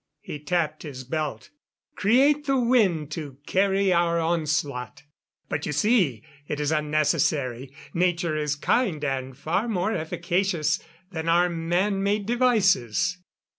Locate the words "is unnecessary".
6.59-7.71